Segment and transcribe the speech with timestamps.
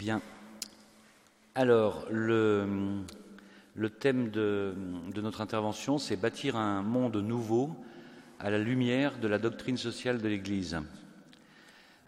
[0.00, 0.22] Bien.
[1.54, 3.04] Alors, le,
[3.98, 4.74] thème de,
[5.14, 7.76] notre intervention, c'est bâtir un monde nouveau
[8.38, 10.80] à la lumière de la doctrine sociale de l'Église.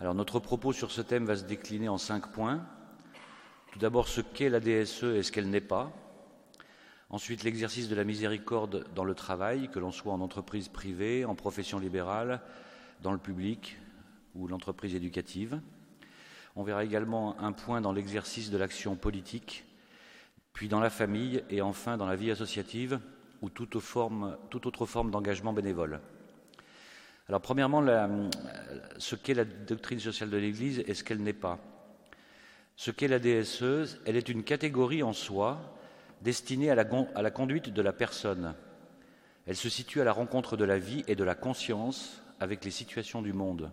[0.00, 2.64] Alors, notre propos sur ce thème va se décliner en cinq points.
[3.72, 5.92] Tout d'abord, ce qu'est la DSE et ce qu'elle n'est pas.
[7.10, 11.34] Ensuite, l'exercice de la miséricorde dans le travail, que l'on soit en entreprise privée, en
[11.34, 12.40] profession libérale,
[13.02, 13.76] dans le public
[14.34, 15.60] ou l'entreprise éducative.
[16.54, 19.64] On verra également un point dans l'exercice de l'action politique,
[20.52, 23.00] puis dans la famille et enfin dans la vie associative
[23.40, 26.00] ou toute, autre forme d'engagement bénévole.
[27.28, 27.82] Alors premièrement,
[28.98, 31.58] ce qu'est la doctrine sociale de l'Église et ce qu'elle n'est pas.
[32.76, 35.58] Ce qu'est la DSE, elle est une catégorie en soi
[36.20, 38.54] destinée à la, à la conduite de la personne.
[39.46, 42.70] Elle se situe à la rencontre de la vie et de la conscience avec les
[42.70, 43.70] situations du monde.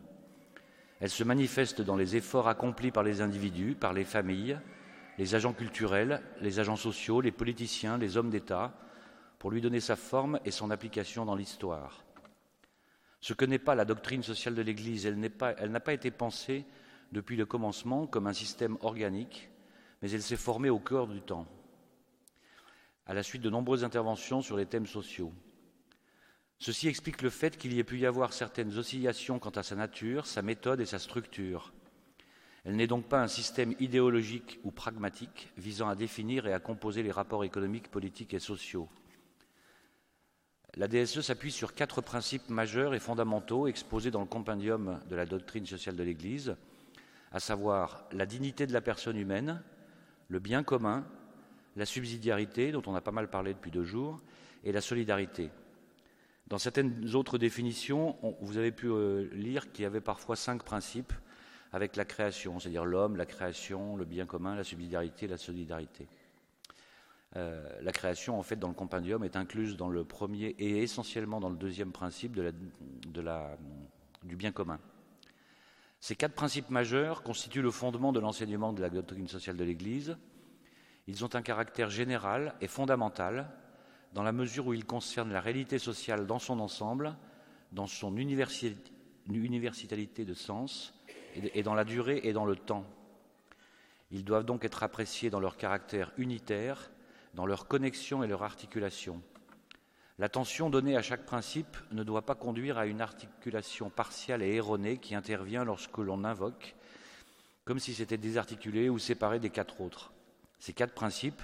[1.00, 4.60] Elle se manifeste dans les efforts accomplis par les individus, par les familles,
[5.18, 8.74] les agents culturels, les agents sociaux, les politiciens, les hommes d'État,
[9.38, 12.04] pour lui donner sa forme et son application dans l'histoire.
[13.22, 16.66] Ce que n'est pas la doctrine sociale de l'Église, elle n'a pas, été pensée
[17.12, 19.50] depuis le commencement comme un système organique,
[20.02, 21.48] mais elle s'est formée au cœur du temps,
[23.06, 25.34] à la suite de nombreuses interventions sur les thèmes sociaux.
[26.60, 29.76] Ceci explique le fait qu'il y ait pu y avoir certaines oscillations quant à sa
[29.76, 31.72] nature, sa méthode et sa structure.
[32.66, 37.02] Elle n'est donc pas un système idéologique ou pragmatique visant à définir et à composer
[37.02, 38.90] les rapports économiques, politiques et sociaux.
[40.76, 45.26] La DSE s'appuie sur quatre principes majeurs et fondamentaux exposés dans le compendium de la
[45.26, 46.58] doctrine sociale de l'Église,
[47.32, 49.64] à savoir la dignité de la personne humaine,
[50.28, 51.08] le bien commun,
[51.78, 54.20] la subsidiarité, dont on a pas mal parlé depuis deux jours,
[54.66, 55.50] et la solidarité.
[56.50, 61.14] Dans certaines autres définitions, vous avez pu euh, lire qu'il y avait parfois cinq principes
[61.72, 66.08] avec la création, c'est-à-dire l'homme, la création, le bien commun, la subsidiarité, la solidarité.
[67.36, 71.40] Euh, la création, en fait, dans le compendium, est incluse dans le premier et essentiellement
[71.40, 72.40] dans le deuxième principe
[74.24, 74.80] du bien commun.
[76.00, 80.18] Ces quatre principes majeurs constituent le fondement de l'enseignement de la doctrine sociale de l'Église.
[81.06, 83.52] Ils ont un caractère général et fondamental
[84.14, 87.16] dans la mesure où ils concernent la réalité sociale dans son ensemble,
[87.72, 90.94] dans son universalité de sens,
[91.36, 92.86] et dans la durée et dans le temps.
[94.12, 96.90] Ils doivent donc être appréciés dans leur caractère unitaire,
[97.36, 99.22] dans leur connexion et leur articulation.
[100.18, 104.98] L'attention donnée à chaque principe ne doit pas conduire à une articulation partiale et erronée
[104.98, 106.76] qui intervient lorsque l'on invoque,
[107.64, 110.12] comme si c'était désarticulé ou séparé des quatre autres.
[110.58, 111.42] Ces quatre principes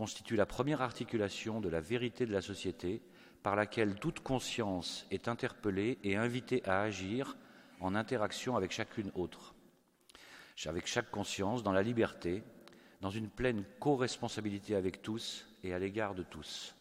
[0.00, 3.02] constitue la première articulation de la vérité de la société
[3.42, 7.36] par laquelle toute conscience est interpellée et invitée à agir
[7.80, 9.54] en interaction avec chacune autre,
[10.64, 12.42] avec chaque conscience dans la liberté,
[13.02, 16.74] dans une pleine co-responsabilité avec tous et à l'égard de tous.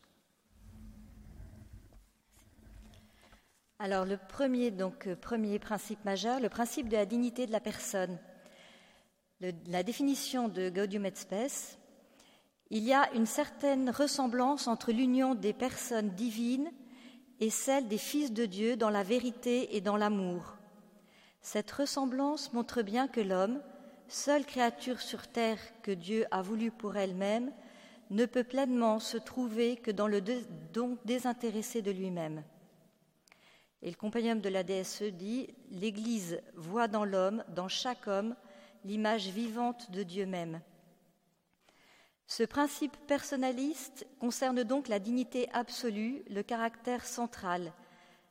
[3.79, 7.59] Alors le premier, donc, euh, premier principe majeur, le principe de la dignité de la
[7.59, 8.17] personne.
[9.41, 11.78] la définition de Gaudium et Spes
[12.71, 16.71] il y a une certaine ressemblance entre l'union des personnes divines
[17.39, 20.57] et celle des fils de Dieu dans la vérité et dans l'amour.
[21.41, 23.61] Cette ressemblance montre bien que l'homme,
[24.07, 27.51] seule créature sur terre que Dieu a voulu pour elle-même,
[28.11, 30.21] ne peut pleinement se trouver que dans le
[30.73, 32.43] don désintéressé de lui-même.
[33.81, 38.35] Et le compagnon de la DSE dit L'Église voit dans l'homme, dans chaque homme,
[38.83, 40.61] l'image vivante de Dieu même.
[42.29, 47.73] Ce principe personnaliste concerne donc la dignité absolue, le caractère central,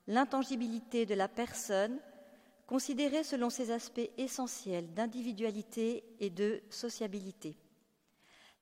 [0.06, 1.98] l'intangibilité de la personne,
[2.68, 7.56] considérée selon ses aspects essentiels d'individualité et de sociabilité.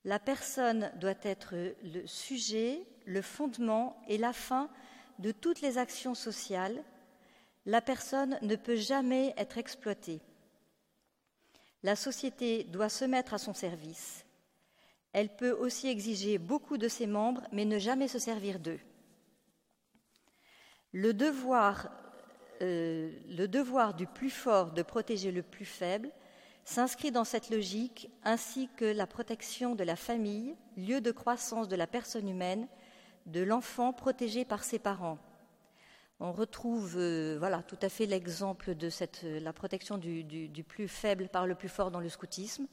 [0.06, 4.70] La personne doit être le sujet, le fondement et la fin
[5.18, 6.82] de toutes les actions sociales.
[7.66, 10.22] La personne ne peut jamais être exploitée.
[11.82, 14.25] La société doit se mettre à son service.
[15.16, 18.80] Elle peut aussi exiger beaucoup de ses membres, mais ne jamais se servir d'eux.
[20.92, 21.88] Le devoir,
[22.60, 26.10] euh, le devoir du plus fort de protéger le plus faible
[26.66, 31.76] s'inscrit dans cette logique, ainsi que la protection de la famille, lieu de croissance de
[31.76, 32.68] la personne humaine,
[33.24, 35.18] de l'enfant protégé par ses parents.
[36.20, 41.46] On retrouve euh, tout à fait l'exemple de cette, la protection du, plus faible par
[41.46, 42.66] le plus fort dans le scoutisme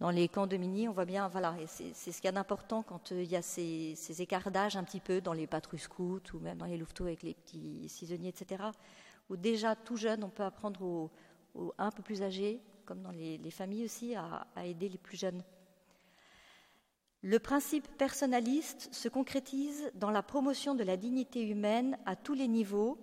[0.00, 2.82] dans les camps de mini, on voit bien, voilà, c'est ce qu'il y a d'important
[2.82, 5.78] quand euh, il y a ces, ces, écarts d'âge un petit peu dans les patrouilles
[5.78, 8.64] scouts ou même dans les louveteaux avec les petits saisonniers, etc.,
[9.30, 11.10] où déjà tout jeune, on peut apprendre aux,
[11.78, 15.42] un peu plus âgés comme dans les, familles aussi, à, aider les plus jeunes.
[17.22, 22.48] Le principe personnaliste se concrétise dans la promotion de la dignité humaine à tous les
[22.48, 22.98] niveaux,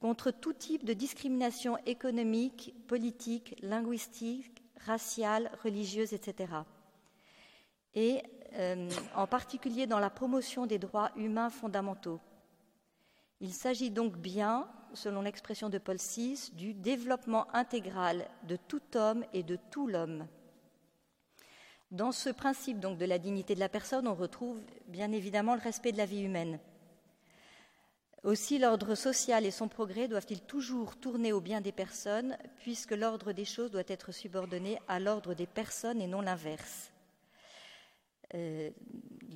[0.00, 6.52] contre tout type de discrimination économique, politique, linguistique, raciale, religieuse, etc.
[7.94, 8.22] Et
[8.54, 12.20] euh, en particulier dans la promotion des droits humains fondamentaux.
[13.40, 19.24] Il s'agit donc bien, selon l'expression de Paul VI, du développement intégral de tout homme
[19.34, 20.26] et de tout l'homme.
[21.90, 25.60] Dans ce principe donc de la dignité de la personne, on retrouve bien évidemment le
[25.60, 26.58] respect de la vie humaine.
[28.22, 33.32] Aussi, l'ordre social et son progrès doivent-ils toujours tourner au bien des personnes, puisque l'ordre
[33.32, 36.90] des choses doit être subordonné à l'ordre des personnes et non l'inverse.
[38.34, 38.70] Euh,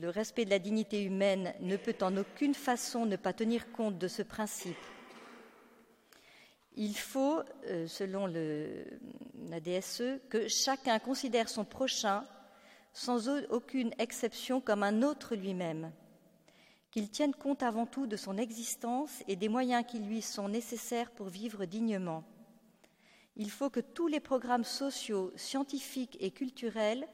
[0.01, 3.99] le respect de la dignité humaine ne peut en aucune façon ne pas tenir compte
[3.99, 4.77] de ce principe.
[6.75, 12.25] Il faut, euh, selon la DSE, que chacun considère son prochain
[12.93, 15.93] sans aucune exception comme un autre lui-même,
[16.91, 21.11] qu'il tienne compte avant tout de son existence et des moyens qui lui sont nécessaires
[21.11, 22.25] pour vivre dignement.
[23.37, 27.07] Il faut que tous les programmes sociaux, scientifiques et culturels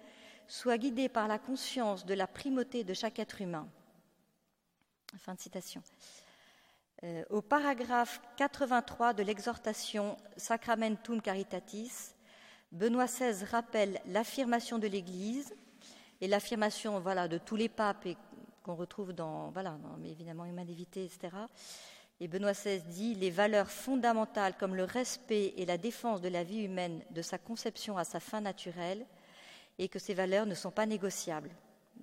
[0.48, 3.68] soit guidé par la conscience de la primauté de chaque être humain.
[5.18, 5.82] Fin de citation.
[7.04, 12.14] Euh, au paragraphe 83 de l'exhortation Sacramentum Caritatis,
[12.72, 15.54] Benoît XVI rappelle l'affirmation de l'Église
[16.20, 18.06] et l'affirmation voilà, de tous les papes
[18.66, 21.36] qu'on retrouve dans, voilà, évidemment Humanité, etc.
[22.18, 26.42] Et Benoît XVI dit les valeurs fondamentales comme le respect et la défense de la
[26.42, 29.06] vie humaine de sa conception à sa fin naturelle
[29.78, 31.50] et que ces valeurs ne sont pas négociables.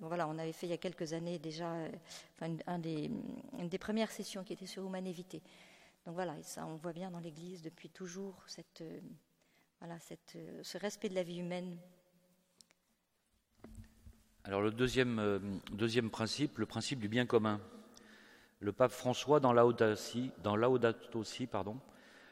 [0.00, 1.90] voilà, on avait fait il y a quelques années déjà euh,
[2.40, 5.42] une, des, premières sessions qui était sur humanité.
[6.06, 9.00] Donc voilà, ça on voit bien dans l'Église depuis toujours cette, euh,
[9.80, 11.76] voilà, cette, euh, ce respect de la vie humaine.
[14.46, 17.60] Alors le deuxième, deuxième principe, le principe du bien commun.
[18.60, 21.80] Le pape François dans Laudato pardon,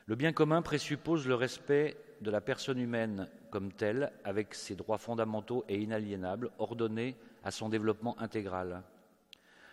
[0.05, 4.99] le bien commun présuppose le respect de la personne humaine comme telle, avec ses droits
[4.99, 8.82] fondamentaux et inaliénables, ordonnés à son développement intégral.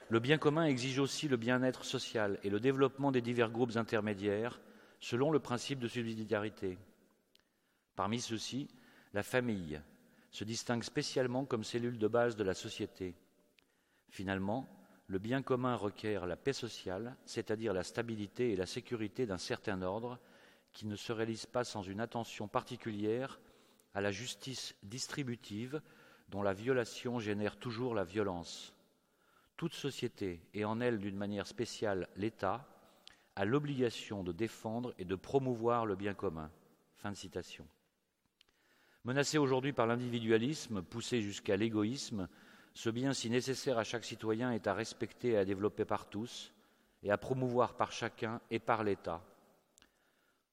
[0.08, 4.62] Le bien commun exige aussi le bien-être social et le développement des divers groupes intermédiaires
[5.02, 6.78] selon le principe de subsidiarité.
[7.98, 8.70] Parmi ceux-ci,
[9.14, 9.82] la famille
[10.32, 13.16] se distingue spécialement comme cellule de base de la société.
[14.10, 14.68] Finalement,
[15.08, 19.82] le bien commun requiert la paix sociale, c'est-à-dire la stabilité et la sécurité d'un certain
[19.82, 20.20] ordre,
[20.72, 23.40] qui ne se réalise pas sans une attention particulière
[23.94, 25.82] à la justice distributive
[26.30, 28.76] dont la violation génère toujours la violence.
[29.58, 32.68] Toute société, et en elle d'une manière spéciale l'État,
[33.36, 36.52] a l'obligation de défendre et de promouvoir le bien commun.
[36.98, 37.68] Fin de citation.
[39.06, 42.28] Menacé aujourd'hui par l'individualisme, poussé jusqu'à l'égoïsme,
[42.74, 46.54] ce bien si nécessaire à chaque citoyen est à respecter et à développer par tous,
[47.04, 49.24] et à promouvoir par chacun et par l'État.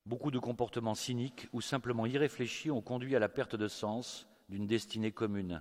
[0.07, 4.69] Beaucoup de comportements cyniques ou simplement irréfléchis ont conduit à la perte de sens d'une
[4.69, 5.61] destinée commune,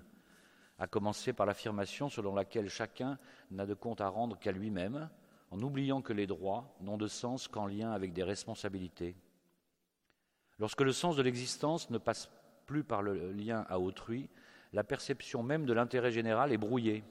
[0.77, 3.17] à commencer par l'affirmation selon laquelle chacun
[3.49, 5.09] n'a de compte à rendre qu'à lui-même,
[5.49, 9.15] en oubliant que les droits n'ont de sens qu'en lien avec des responsabilités.
[10.59, 12.29] Lorsque le sens de l'existence ne passe
[12.65, 14.29] plus par le lien à autrui,
[14.73, 17.03] la perception même de l'intérêt général est brouillée.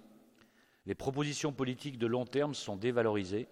[0.87, 3.49] Les propositions politiques de long terme sont dévalorisées,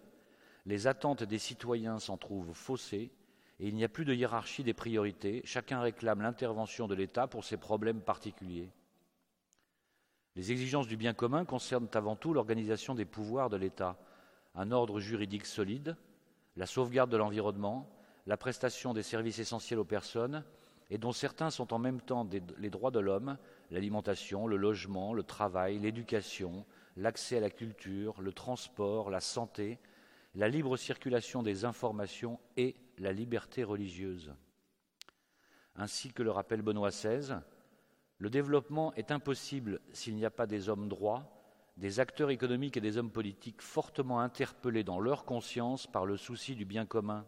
[0.66, 3.10] les attentes des citoyens s'en trouvent faussées,
[3.58, 7.44] et il n'y a plus de hiérarchie des priorités, chacun réclame l'intervention de l'État pour
[7.44, 8.70] ses problèmes particuliers.
[10.34, 13.98] Les exigences du bien commun concernent avant tout l'organisation des pouvoirs de l'État,
[14.54, 15.96] un ordre juridique solide,
[16.56, 17.88] la sauvegarde de l'environnement,
[18.26, 20.44] la prestation des services essentiels aux personnes,
[20.92, 23.38] et dont certains sont en même temps les droits de l'homme,
[23.70, 26.66] l'alimentation, le logement, le travail, l'éducation,
[26.98, 29.78] l'accès à la culture, le transport, la santé,
[30.34, 34.34] la libre circulation des informations et la liberté religieuse.
[35.76, 37.38] Ainsi que le rappelle Benoît XVI,
[38.18, 41.24] le développement est impossible s'il n'y a pas des hommes droits,
[41.78, 46.54] des acteurs économiques et des hommes politiques fortement interpellés dans leur conscience par le souci
[46.54, 47.24] du bien commun.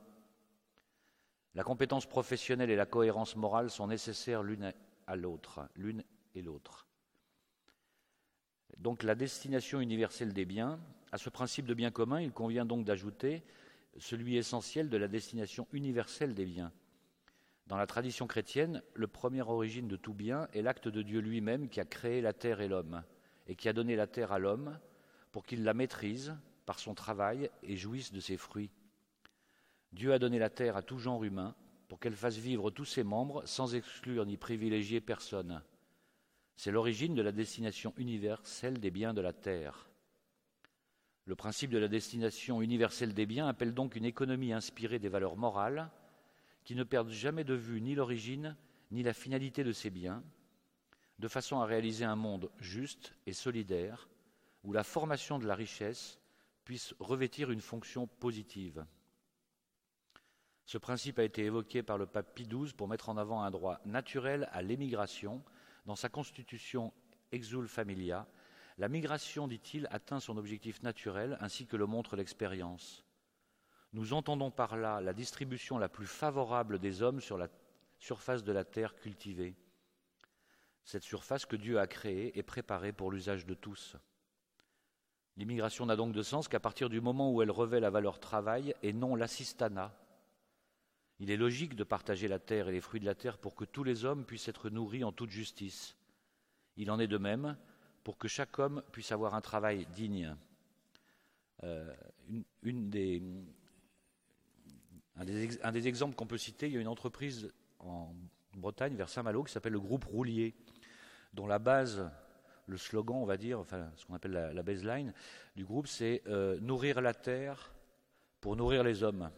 [1.54, 4.72] La compétence professionnelle et la cohérence morale sont nécessaires l'une
[5.06, 6.02] à l'autre, l'une
[6.34, 6.86] et l'autre.
[8.78, 10.80] Donc la destination universelle des biens,
[11.12, 13.44] à ce principe de bien commun, il convient donc d'ajouter
[13.98, 16.72] celui essentiel de la destination universelle des biens.
[17.68, 21.68] Dans la tradition chrétienne, le première origine de tout bien est l'acte de Dieu lui-même
[21.68, 23.04] qui a créé la terre et l'homme,
[23.46, 24.78] et qui a donné la terre à l'homme
[25.30, 28.70] pour qu'il la maîtrise par son travail et jouisse de ses fruits.
[29.94, 31.54] Dieu a donné la terre à tout genre humain,
[31.86, 35.62] pour qu'elle fasse vivre tous ses membres sans exclure ni privilégier personne.
[36.56, 39.88] C'est l'origine de la destination universelle des biens de la terre.
[41.26, 45.36] Le principe de la destination universelle des biens appelle donc une économie inspirée des valeurs
[45.36, 45.88] morales
[46.64, 48.56] qui ne perdent jamais de vue ni l'origine
[48.90, 50.24] ni la finalité de ces biens,
[51.20, 54.08] de façon à réaliser un monde juste et solidaire
[54.64, 56.18] où la formation de la richesse
[56.64, 58.84] puisse revêtir une fonction positive.
[60.66, 63.50] Ce principe a été évoqué par le pape Pie XII pour mettre en avant un
[63.50, 65.42] droit naturel à l'émigration
[65.84, 66.92] dans sa constitution
[67.32, 68.26] Exul Familia.
[68.78, 73.04] La migration, dit-il, atteint son objectif naturel ainsi que le montre l'expérience.
[73.92, 77.48] Nous entendons par là la distribution la plus favorable des hommes sur la
[77.98, 79.54] surface de la terre cultivée.
[80.82, 83.96] Cette surface que Dieu a créée et préparée pour l'usage de tous.
[85.36, 88.74] L'immigration n'a donc de sens qu'à partir du moment où elle revêt la valeur travail
[88.82, 89.96] et non l'assistanat,
[91.20, 93.64] il est logique de partager la terre et les fruits de la terre pour que
[93.64, 95.96] tous les hommes puissent être nourris en toute justice.
[96.76, 97.56] Il en est de même
[98.02, 100.36] pour que chaque homme puisse avoir un travail digne.
[101.62, 101.94] Euh,
[102.64, 102.72] un,
[105.72, 108.12] des, exemples qu'on peut citer, il y a une entreprise en
[108.54, 110.54] Bretagne, vers Saint-Malo, qui s'appelle le groupe Roulier,
[111.32, 112.10] dont la base,
[112.66, 115.14] le slogan, on va dire, enfin ce qu'on appelle la, baseline
[115.54, 117.72] du groupe, c'est euh, nourrir la terre
[118.40, 119.30] pour nourrir les hommes.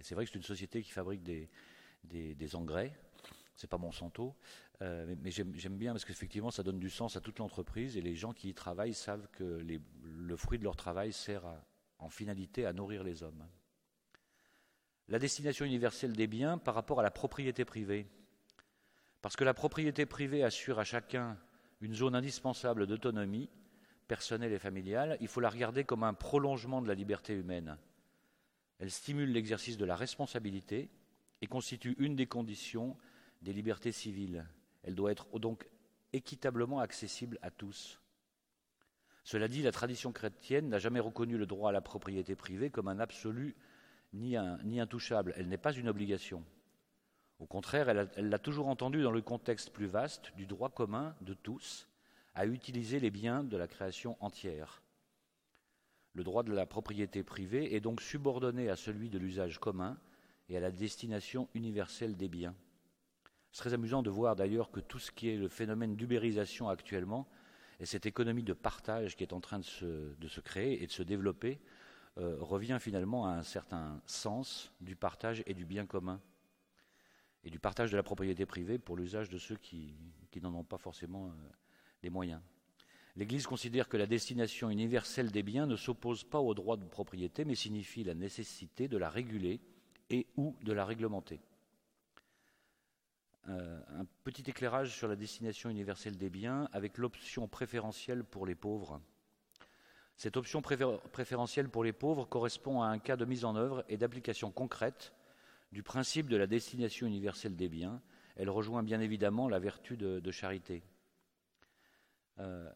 [0.00, 1.48] C'est vrai que c'est une société qui fabrique des,
[2.04, 2.96] des, engrais.
[3.54, 4.36] C'est pas Monsanto,
[4.82, 8.14] euh, mais, j'aime bien parce qu'effectivement, ça donne du sens à toute l'entreprise et les
[8.14, 9.64] gens qui y travaillent savent que
[10.02, 11.44] le fruit de leur travail sert
[11.98, 13.46] en finalité à nourrir les hommes.
[15.08, 18.06] La destination universelle des biens par rapport à la propriété privée.
[19.22, 21.38] Parce que la propriété privée assure à chacun
[21.80, 23.48] une zone indispensable d'autonomie
[24.08, 27.76] personnelle et familiale, il faut la regarder comme un prolongement de la liberté humaine.
[28.78, 30.90] Elle stimule l'exercice de la responsabilité
[31.40, 32.96] et constitue une des conditions
[33.42, 34.46] des libertés civiles.
[34.82, 35.66] Elle doit être donc
[36.12, 38.00] équitablement accessible à tous.
[39.24, 42.88] Cela dit, la tradition chrétienne n'a jamais reconnu le droit à la propriété privée comme
[42.88, 43.56] un absolu
[44.12, 45.34] ni, un, ni intouchable.
[45.36, 46.44] Elle n'est pas une obligation.
[47.38, 51.34] Au contraire, elle l'a toujours entendu dans le contexte plus vaste du droit commun de
[51.34, 51.88] tous
[52.34, 54.80] à utiliser les biens de la création entière.
[56.16, 59.98] Le droit de la propriété privée est donc subordonné à celui de l'usage commun
[60.48, 62.54] et à la destination universelle des biens.
[63.52, 67.28] C'est très amusant de voir d'ailleurs que tout ce qui est le phénomène d'ubérisation actuellement
[67.80, 71.02] et cette économie de partage qui est en train de se, créer et de se
[71.02, 71.60] développer
[72.16, 76.22] euh, revient finalement à un certain sens du partage et du bien commun
[77.44, 79.94] et du partage de la propriété privée pour l'usage de ceux qui,
[80.40, 81.32] n'en ont pas forcément euh,
[82.02, 82.40] les moyens.
[83.16, 87.46] L'Église considère que la destination universelle des biens ne s'oppose pas au droit de propriété,
[87.46, 89.60] mais signifie la nécessité de la réguler
[90.10, 91.40] et ou de la réglementer.
[93.48, 98.54] Euh, un petit éclairage sur la destination universelle des biens avec l'option préférentielle pour les
[98.54, 99.00] pauvres.
[100.16, 103.96] Cette option préférentielle pour les pauvres correspond à un cas de mise en œuvre et
[103.96, 105.14] d'application concrète
[105.72, 108.00] du principe de la destination universelle des biens.
[108.34, 110.82] Elle rejoint bien évidemment la vertu de, charité.
[112.38, 112.70] Euh,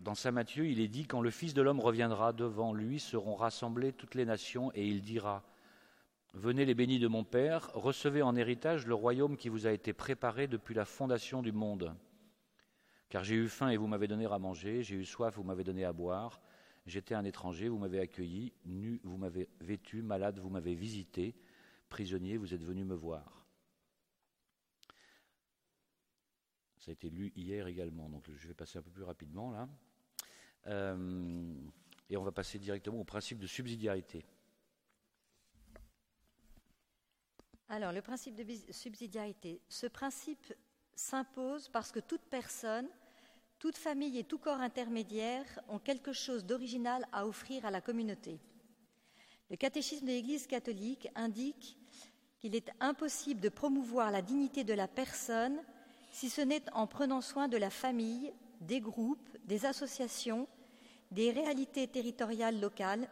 [0.00, 3.34] dans Saint Matthieu, il est dit Quand le Fils de l'homme reviendra, devant lui seront
[3.34, 5.42] rassemblées toutes les nations, et il dira
[6.34, 9.94] Venez les bénis de mon Père, recevez en héritage le royaume qui vous a été
[9.94, 11.96] préparé depuis la fondation du monde.
[13.08, 15.64] Car j'ai eu faim et vous m'avez donné à manger, j'ai eu soif, vous m'avez
[15.64, 16.42] donné à boire,
[16.84, 21.34] j'étais un étranger, vous m'avez accueilli, nu, vous m'avez vêtu, malade, vous m'avez visité,
[21.88, 23.46] prisonnier, vous êtes venu me voir.
[26.78, 29.68] Ça a été lu hier également, donc je vais passer un peu plus rapidement là.
[30.66, 31.54] Euh,
[32.08, 34.24] et on va passer directement au principe de subsidiarité.
[37.68, 39.60] Alors, le principe de subsidiarité.
[39.68, 40.54] Ce principe
[40.94, 42.88] s'impose parce que toute personne,
[43.58, 48.38] toute famille et tout corps intermédiaire ont quelque chose d'original à offrir à la communauté.
[49.50, 51.76] Le catéchisme de l'Église catholique indique
[52.38, 55.60] qu'il est impossible de promouvoir la dignité de la personne
[56.12, 60.48] si ce n'est en prenant soin de la famille, des groupes, des associations,
[61.10, 63.08] des réalités territoriales locales,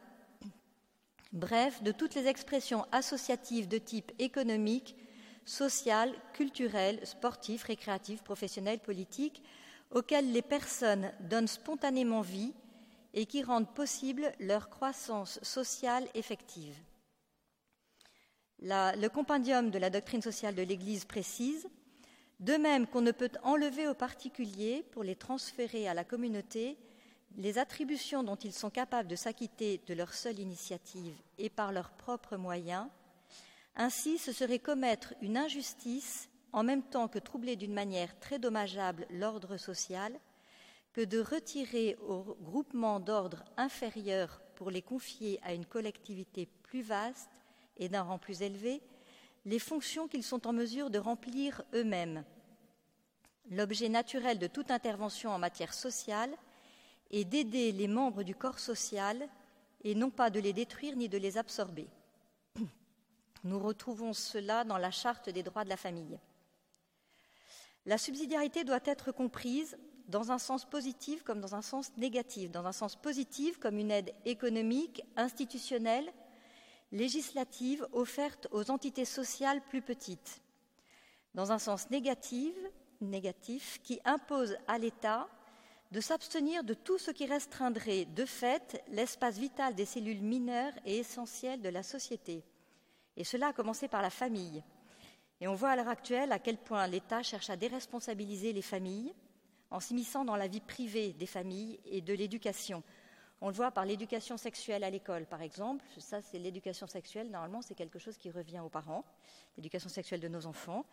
[1.33, 4.97] bref, de toutes les expressions associatives de type économique,
[5.45, 9.43] social, culturel, sportif, récréatif, professionnel, politique,
[9.91, 12.55] auxquelles les personnes donnent spontanément vie
[13.13, 16.77] et qui rendent possible leur croissance sociale effective.
[18.61, 21.69] le compendium de la doctrine sociale de l'Église précise
[22.41, 26.77] de même qu'on ne peut enlever aux particuliers, pour les transférer à la communauté,
[27.37, 31.91] les attributions dont ils sont capables de s'acquitter de leur seule initiative et par leurs
[31.91, 32.88] propres moyens,
[33.76, 39.07] Ainsi, ce serait commettre une injustice en même temps que troubler d'une manière très dommageable
[39.11, 40.12] l'ordre social,
[40.93, 47.43] que de retirer aux groupements d'ordre inférieur pour les confier à une collectivité plus vaste
[47.76, 48.81] et d'un rang plus élevé,
[49.45, 52.25] les fonctions qu'ils sont en mesure de remplir eux-mêmes.
[53.50, 56.31] L'objet naturel de toute intervention en matière sociale
[57.11, 59.29] est d'aider les membres du corps social
[59.83, 61.87] et non pas de les détruire ni de les absorber.
[63.45, 66.19] Nous retrouvons cela dans la Charte des droits de la famille.
[67.87, 69.77] La subsidiarité doit être comprise
[70.09, 72.51] dans un sens positif comme dans un sens négatif.
[72.51, 76.11] Dans un sens positif comme une aide économique, institutionnelle,
[76.93, 80.41] législative offerte aux entités sociales plus petites.
[81.35, 82.55] Dans un sens négatif,
[83.01, 85.29] négatif qui impose à l'État
[85.91, 90.99] de s'abstenir de tout ce qui restreindrait de fait l'espace vital des cellules mineures et
[90.99, 92.43] essentielles de la société.
[93.17, 94.62] Et cela a commencé par la famille.
[95.41, 99.14] Et on voit à l'heure actuelle à quel point l'État cherche à déresponsabiliser les familles
[99.71, 102.83] en s'immisçant dans la vie privée des familles et de l'éducation.
[103.41, 105.85] On le voit par l'éducation sexuelle à l'école, par exemple.
[105.99, 107.31] Ça, c'est l'éducation sexuelle.
[107.31, 109.05] Normalement, c'est quelque chose qui revient aux parents,
[109.57, 110.87] l'éducation sexuelle de nos enfants.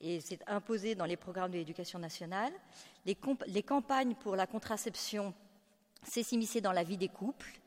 [0.00, 2.52] Et c'est imposé dans les programmes de l'éducation nationale.
[3.04, 5.34] Les, campagnes pour la contraception,
[6.02, 7.60] c'est s'immiscer dans la vie des couples.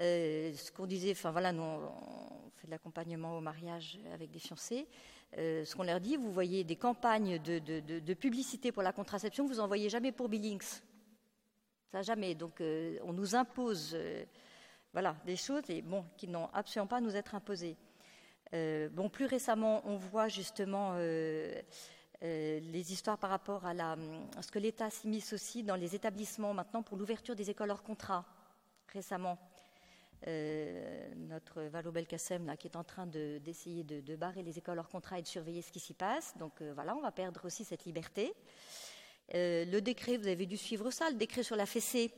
[0.00, 4.40] Euh, ce qu'on disait, enfin voilà, nous, on fait de l'accompagnement au mariage avec des
[4.40, 4.88] fiancés.
[5.38, 9.56] Euh, ce qu'on leur dit, vous voyez des campagnes de, publicité pour la contraception, vous
[9.56, 10.80] n'en voyez jamais pour Billings.
[11.92, 12.34] Ça, jamais.
[12.34, 13.96] Donc, euh, on nous impose
[14.92, 15.62] voilà, des choses
[16.16, 17.76] qui n'ont absolument pas à nous être imposées.
[18.52, 20.96] Bon, plus récemment, on voit justement
[22.22, 23.96] les histoires par rapport à, la,
[24.40, 28.24] ce que l'État s'immisce aussi dans les établissements maintenant pour l'ouverture des écoles hors contrat,
[28.92, 29.38] récemment.
[30.26, 34.88] Euh, notre Valo Belkacem là, qui est en train d'essayer de, barrer les écoles hors
[34.88, 36.36] contrat et de surveiller ce qui s'y passe.
[36.36, 38.34] Donc euh, voilà, on va perdre aussi cette liberté.
[39.34, 42.12] Euh, le décret, vous avez dû suivre ça, le décret sur la fessée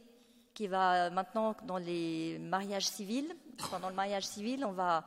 [0.52, 3.33] qui va maintenant dans les mariages civils.
[3.70, 5.07] Pendant le mariage civil, on va,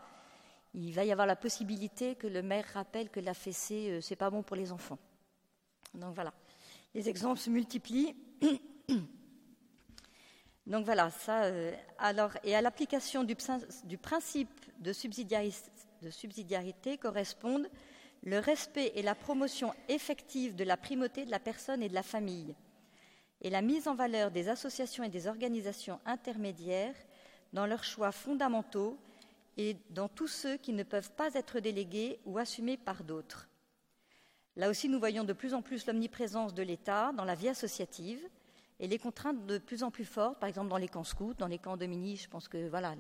[0.76, 4.30] il va y avoir la possibilité que le maire rappelle que la fessée, c'est pas
[4.30, 5.00] bon pour les enfants.
[5.94, 6.34] Donc voilà,
[6.94, 8.16] les exemples se multiplient.
[10.68, 11.44] Donc voilà, ça.
[11.44, 11.72] Euh,
[12.44, 13.36] et à l'application du,
[13.98, 17.70] principe de subsidiarité, correspondent
[18.24, 22.02] le respect et la promotion effective de la primauté de la personne et de la
[22.02, 22.56] famille,
[23.42, 26.96] et la mise en valeur des associations et des organisations intermédiaires
[27.54, 28.98] dans leurs choix fondamentaux
[29.58, 33.48] et dans tous ceux qui ne peuvent pas être délégués ou assumés par d'autres.
[34.56, 38.22] Là aussi, nous voyons de plus en plus l'omniprésence de l'État dans la vie associative,
[38.80, 41.48] et les contraintes de plus en plus fortes, par exemple dans les camps scouts, dans
[41.48, 42.96] les camps domini, je pense que voilà,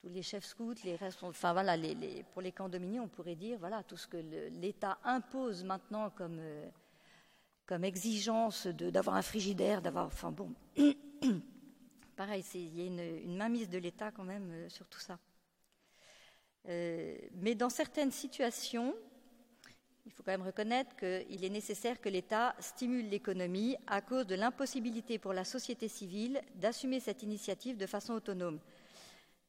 [0.00, 1.76] tous les chefs scouts, les restes, enfin voilà,
[2.32, 4.16] pour les camps domini, on pourrait dire voilà tout ce que
[4.60, 6.68] l'État impose maintenant comme euh,
[7.82, 10.54] exigence d'avoir un frigidaire, d'avoir, enfin bon,
[12.16, 15.18] pareil, il y a une, mainmise de l'État quand même euh, sur tout ça.
[16.68, 18.94] Euh, mais dans certaines situations,
[20.06, 24.34] il faut quand même reconnaître qu'il est nécessaire que l'État stimule l'économie à cause de
[24.34, 28.60] l'impossibilité pour la société civile d'assumer cette initiative de façon autonome.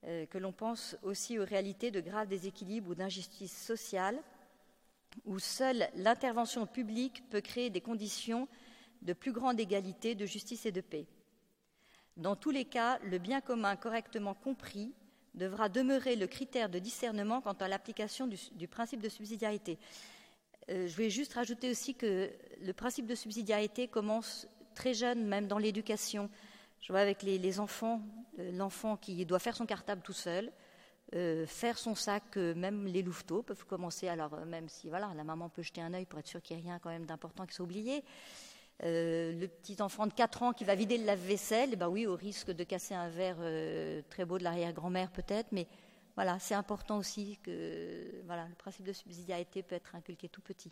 [0.06, 4.20] Euh, que l'on pense aussi aux réalités de graves déséquilibres ou d'injustice sociale,
[5.26, 8.48] où seule l'intervention publique peut créer des conditions
[9.02, 11.06] de plus grande égalité, de justice et de paix.
[12.18, 14.94] Dans tous les cas, le bien commun correctement compris
[15.34, 19.80] devra demeurer le critère de discernement quant à l'application du, principe de subsidiarité.
[20.70, 25.48] Euh, je vais juste rajouter aussi que le principe de subsidiarité commence très jeune, même
[25.48, 26.30] dans l'éducation.
[26.80, 28.02] Je vois avec les, enfants,
[28.40, 30.52] euh, l'enfant qui doit faire son cartable tout seul,
[31.16, 34.08] euh, faire son sac, même les louveteaux peuvent commencer.
[34.08, 36.64] Alors même si voilà, la maman peut jeter un œil pour être sûr qu'il n'y
[36.64, 38.04] a rien quand même d'important qui soit oublié.
[38.84, 42.16] Le petit enfant de 4 ans qui va vider le lave-vaisselle, eh ben oui, au
[42.16, 43.38] risque de casser un verre
[44.10, 45.68] très beau de l'arrière-grand-mère peut-être, mais
[46.16, 50.72] voilà, c'est important aussi que voilà, le principe de subsidiarité peut être inculqué tout petit.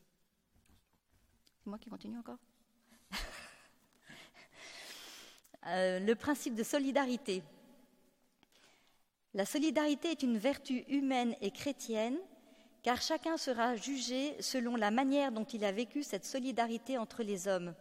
[1.63, 2.37] C'est moi qui continue encore
[5.67, 7.43] euh, Le principe de solidarité.
[9.33, 12.17] La solidarité est une vertu humaine et chrétienne,
[12.83, 17.47] car chacun sera jugé selon la manière dont il a vécu cette solidarité entre les
[17.47, 17.73] hommes.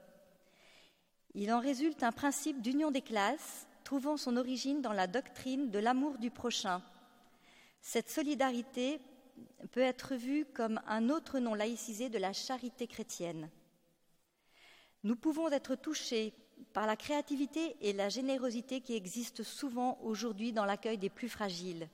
[1.35, 5.79] Il en résulte un principe d'union des classes, trouvant son origine dans la doctrine de
[5.79, 6.83] l'amour du prochain.
[7.81, 9.01] Cette solidarité
[9.71, 13.49] peut être vue comme un autre nom laïcisé de la charité chrétienne.
[15.05, 16.35] Nous pouvons être touchés
[16.73, 21.89] par la créativité et la générosité qui existent souvent aujourd'hui dans l'accueil des plus fragiles.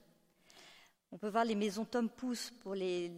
[1.17, 3.11] On peut voir les maisons Tom Pouce pour les,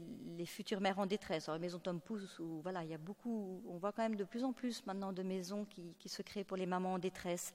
[0.46, 1.48] futures mères en détresse.
[1.48, 4.14] Alors, les maisons Tom Pouce, où voilà, il y a beaucoup, on voit quand même
[4.14, 5.66] de plus en plus maintenant de maisons
[5.98, 7.52] qui, se créent pour les mamans en détresse.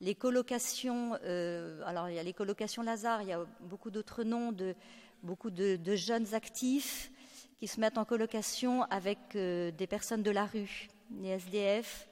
[0.00, 4.22] Les colocations, euh, alors il y a les colocations Lazare, il y a beaucoup d'autres
[4.22, 4.76] noms de
[5.24, 7.10] beaucoup de, jeunes actifs
[7.58, 12.06] qui se mettent en colocation avec euh, des personnes de la rue, les SDF.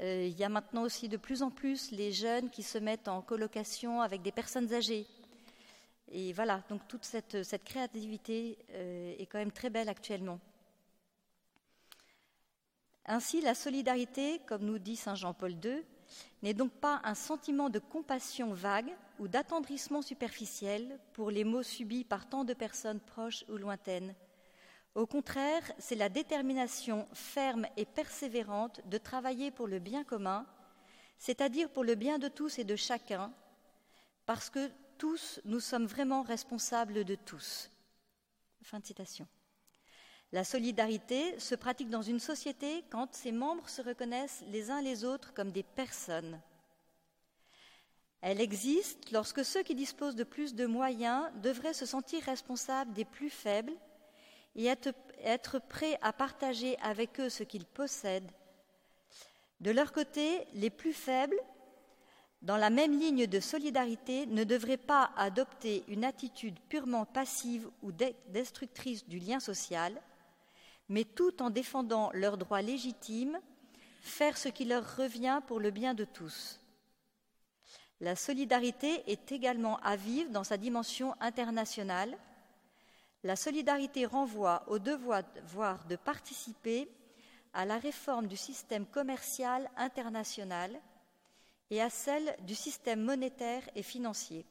[0.00, 3.08] Euh, il y a maintenant aussi de plus en plus les jeunes qui se mettent
[3.08, 5.06] en colocation avec des personnes âgées.
[6.14, 10.38] Et voilà, donc toute cette, créativité euh, est quand même très belle actuellement.
[13.06, 15.82] Ainsi, la solidarité, comme nous dit Saint Jean-Paul II,
[16.42, 22.04] n'est donc pas un sentiment de compassion vague ou d'attendrissement superficiel pour les maux subis
[22.04, 24.14] par tant de personnes proches ou lointaines.
[24.94, 30.44] Au contraire, c'est la détermination ferme et persévérante de travailler pour le bien commun,
[31.16, 33.32] c'est-à-dire pour le bien de tous et de chacun,
[34.26, 34.70] parce que
[35.02, 37.72] tous, nous sommes vraiment responsables de tous.
[38.62, 39.26] Fin de citation.
[40.30, 45.02] La solidarité se pratique dans une société quand ses membres se reconnaissent les uns les
[45.04, 46.40] autres comme des personnes.
[48.20, 53.04] Elle existe lorsque ceux qui disposent de plus de moyens devraient se sentir responsables des
[53.04, 53.74] plus faibles
[54.54, 58.30] et être, prêts à partager avec eux ce qu'ils possèdent.
[59.58, 61.40] De leur côté, les plus faibles,
[62.42, 67.92] dans la même ligne de solidarité, ne devraient pas adopter une attitude purement passive ou
[67.92, 70.00] destructrice du lien social,
[70.88, 73.38] mais tout en défendant leurs droits légitimes,
[74.00, 76.60] faire ce qui leur revient pour le bien de tous.
[78.00, 82.18] La solidarité est également à vivre dans sa dimension internationale.
[83.22, 85.22] La solidarité renvoie au devoir
[85.88, 86.88] de participer
[87.54, 90.80] à la réforme du système commercial international
[91.72, 94.44] et à celle du système monétaire et financier.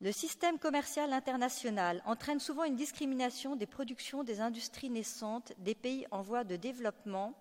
[0.00, 6.06] Le système commercial international entraîne souvent une discrimination des productions des industries naissantes des pays
[6.10, 7.34] en voie de développement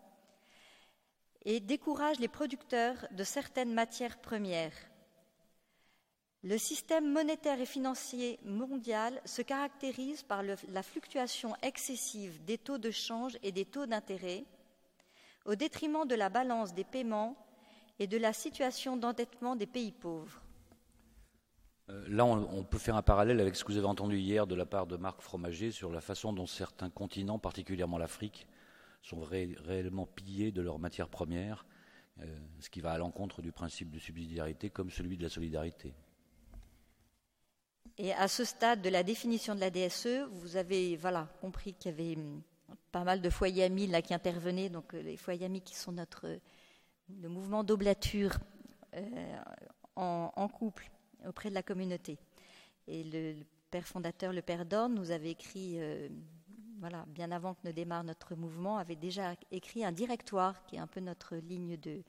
[1.45, 4.75] et décourage les producteurs de certaines matières premières.
[6.43, 12.91] Le système monétaire et financier mondial se caractérise par la fluctuation excessive des taux de
[12.91, 14.43] change et des taux d'intérêt,
[15.45, 17.37] au détriment de la balance des paiements
[17.99, 20.41] et de la situation d'endettement des pays pauvres.
[21.89, 24.55] Euh, là, on, peut faire un parallèle avec ce que vous avez entendu hier de
[24.55, 28.47] la part de Marc Fromager sur la façon dont certains continents, particulièrement l'Afrique,
[29.01, 31.65] sont réellement pillés de leurs matières premières,
[32.21, 35.93] euh, ce qui va à l'encontre du principe de subsidiarité comme celui de la solidarité.
[37.97, 41.91] Et à ce stade de la définition de la DSE, vous avez voilà, compris qu'il
[41.91, 42.41] y avait hum,
[42.91, 45.91] pas mal de foyers amis là qui intervenaient, donc euh, les foyers amis qui sont
[45.91, 46.39] notre
[47.09, 48.37] le mouvement d'oblature
[49.95, 50.89] en couple
[51.27, 52.17] auprès de la communauté.
[52.87, 56.07] Et le, père fondateur, le père Dorn, nous avait écrit, euh,
[56.79, 60.79] voilà, bien avant que ne démarre notre mouvement, avait déjà écrit un directoire qui est
[60.79, 62.03] un peu notre ligne de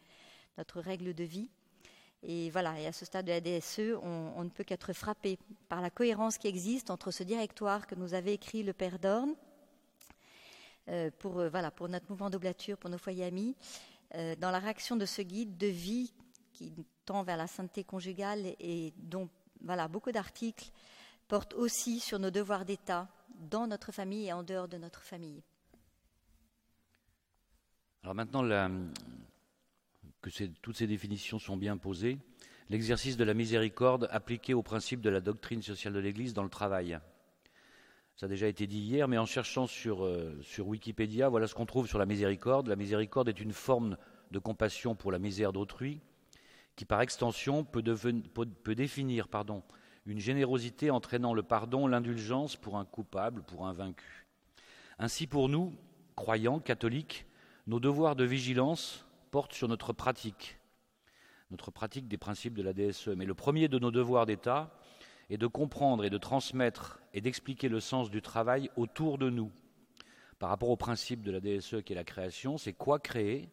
[0.59, 1.48] notre règle de vie.
[2.22, 5.38] Et voilà, et à ce stade de la DSE, on, ne peut qu'être frappé
[5.70, 9.35] par la cohérence qui existe entre ce directoire que nous avait écrit le père Dorn
[10.90, 13.57] euh, pour, euh, voilà, pour notre mouvement d'oblature, pour nos foyers amis,
[14.38, 16.12] dans la réaction de ce guide de vie
[16.53, 16.72] qui
[17.05, 19.29] tend vers la sainteté conjugale et dont
[19.62, 20.70] voilà, beaucoup d'articles
[21.29, 25.42] portent aussi sur nos devoirs d'État dans notre famille et en dehors de notre famille.
[28.03, 28.42] Alors maintenant
[30.20, 32.18] que toutes ces définitions sont bien posées,
[32.68, 36.50] l'exercice de la miséricorde appliqué au principe de la doctrine sociale de l'Église dans le
[36.50, 36.98] travail.
[38.16, 41.55] Ça a déjà été dit hier, mais en cherchant sur, euh, sur Wikipédia, voilà ce
[41.55, 42.68] qu'on trouve sur la miséricorde.
[42.68, 43.96] La miséricorde est une forme
[44.31, 46.00] de compassion pour la misère d'autrui,
[46.77, 49.27] qui par extension peut, définir
[50.07, 54.27] une générosité entraînant le pardon, l'indulgence pour un coupable, pour un vaincu.
[55.00, 55.74] Ainsi pour nous,
[56.14, 57.27] croyants, catholiques,
[57.66, 60.61] nos devoirs de vigilance portent sur notre pratique,
[61.50, 63.09] notre pratique des principes de la DSE.
[63.09, 64.72] Mais le premier de nos devoirs d'État
[65.31, 69.53] est de comprendre et de transmettre et d'expliquer le sens du travail autour de nous.
[70.39, 73.49] Par rapport au principe de la DSE qui est la création, c'est quoi créer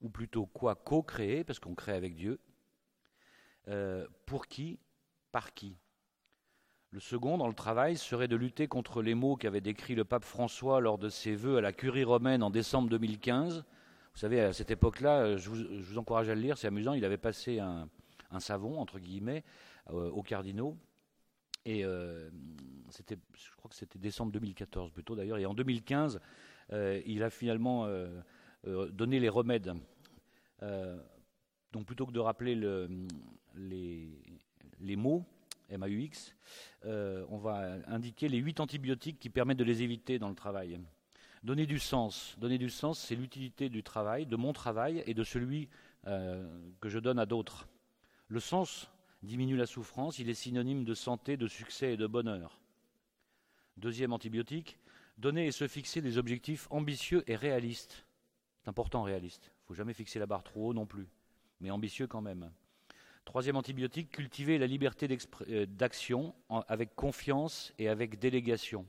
[0.00, 2.40] ou plutôt quoi co-créer, parce qu'on crée avec Dieu.
[3.68, 4.80] Euh, pour qui
[5.30, 5.76] Par qui
[6.90, 10.24] Le second, dans le travail, serait de lutter contre les mots qu'avait décrits le pape
[10.24, 13.64] François lors de ses vœux à la curie romaine en décembre 2015.
[14.14, 17.04] Vous savez, à cette époque-là, euh, je vous, encourage à le lire, c'est amusant, il
[17.04, 17.88] avait passé un,
[18.40, 19.44] savon, entre guillemets,
[19.90, 20.76] euh, aux cardinaux.
[21.64, 21.84] Et
[22.90, 25.38] c'était, je crois que c'était décembre 2014 plutôt d'ailleurs.
[25.38, 26.18] Et en 2015,
[26.72, 27.86] il a finalement
[28.64, 29.72] donné les remèdes
[30.62, 30.96] euh,
[31.72, 32.54] donc plutôt que de rappeler
[33.54, 35.24] les, mots,
[35.70, 36.34] MAUX,
[36.84, 40.78] euh, on va indiquer les huit antibiotiques qui permettent de les éviter dans le travail.
[41.42, 42.36] Donner du sens.
[42.38, 45.68] Donner du sens, c'est l'utilité du travail, de mon travail et de celui
[46.06, 46.46] euh,
[46.80, 47.66] que je donne à d'autres.
[48.32, 48.90] Le sens
[49.22, 52.58] diminue la souffrance, il est synonyme de santé, de succès et de bonheur.
[53.76, 54.78] Deuxième antibiotique,
[55.18, 58.06] donner et se fixer des objectifs ambitieux et réalistes.
[58.62, 59.50] C'est important, réaliste.
[59.52, 61.08] Il ne faut jamais fixer la barre trop haut non plus,
[61.60, 62.50] mais ambitieux quand même.
[63.26, 65.14] Troisième antibiotique, cultiver la liberté
[65.50, 66.34] euh, d'action
[66.68, 68.86] avec confiance et avec délégation.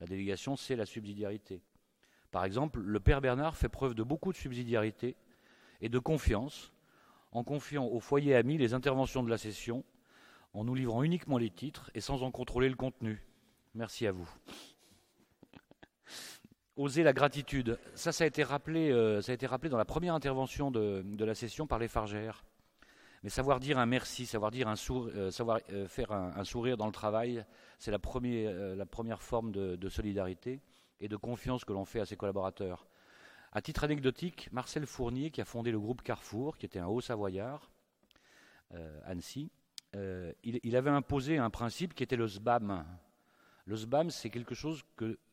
[0.00, 1.60] La délégation, c'est la subsidiarité.
[2.30, 5.16] Par exemple, le Père Bernard fait preuve de beaucoup de subsidiarité
[5.82, 6.72] et de confiance
[7.32, 9.84] en confiant au foyer ami les interventions de la session,
[10.52, 13.24] en nous livrant uniquement les titres et sans en contrôler le contenu.
[13.74, 14.28] Merci à vous.
[16.76, 17.78] Oser la gratitude.
[17.94, 21.04] Ça, ça a été rappelé, euh, ça a été rappelé dans la première intervention de,
[21.24, 22.44] la session par les Fargères.
[23.22, 26.86] Mais savoir dire un merci, savoir, dire un euh, savoir euh, faire un, sourire dans
[26.86, 27.44] le travail,
[27.78, 30.62] c'est la, la, première forme de, solidarité
[31.00, 32.86] et de confiance que l'on fait à ses collaborateurs.
[33.52, 37.00] À titre anecdotique, Marcel Fournier, qui a fondé le groupe Carrefour, qui était un haut
[37.00, 37.70] savoyard,
[39.04, 39.50] Annecy,
[39.94, 42.86] il, il, avait imposé un principe qui était le SBAM.
[43.64, 44.84] Le SBAM, c'est quelque chose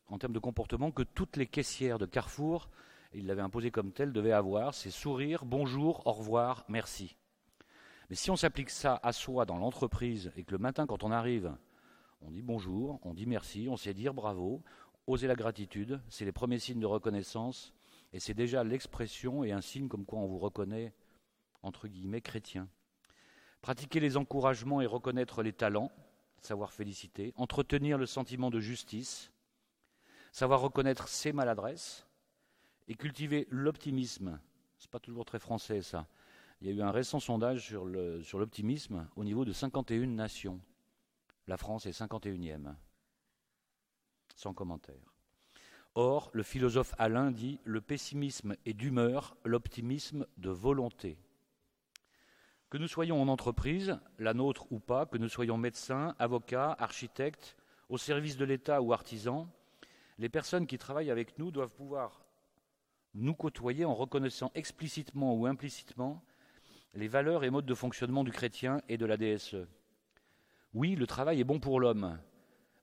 [0.08, 2.68] en termes de comportement que toutes les caissières de Carrefour,
[3.14, 7.16] il l'avait imposé comme tel, devaient avoir, c'est sourire, bonjour, au revoir, merci.
[8.10, 11.10] Mais si on s'applique ça à soi dans l'entreprise et que le matin quand on
[11.10, 11.54] arrive,
[12.22, 14.62] on dit bonjour, on dit merci, on sait dire bravo,
[15.06, 17.74] oser la gratitude, c'est les premiers signes de reconnaissance
[18.12, 20.92] et c'est déjà l'expression et un signe comme quoi on vous reconnaît
[21.62, 22.68] entre guillemets chrétien.
[23.60, 25.92] Pratiquer les encouragements et reconnaître les talents,
[26.40, 29.32] savoir féliciter, entretenir le sentiment de justice,
[30.32, 32.06] savoir reconnaître ses maladresses
[32.86, 34.40] et cultiver l'optimisme.
[34.78, 36.06] Ce n'est pas toujours très français ça.
[36.60, 40.60] Il y a eu un récent sondage sur l'optimisme au niveau de 51 nations.
[41.46, 42.74] La France est 51e.
[44.34, 45.17] Sans commentaire.
[45.94, 51.18] Or, le philosophe Alain dit Le pessimisme est d'humeur, l'optimisme de volonté.
[52.70, 57.56] Que nous soyons en entreprise, la nôtre ou pas, que nous soyons médecins, avocats, architectes,
[57.88, 59.48] au service de l'État ou artisans,
[60.18, 62.24] les personnes qui travaillent avec nous doivent pouvoir
[63.14, 66.22] nous côtoyer en reconnaissant explicitement ou implicitement
[66.94, 69.66] les valeurs et modes de fonctionnement du chrétien et de la DSE.
[70.74, 72.18] Oui, le travail est bon pour l'homme,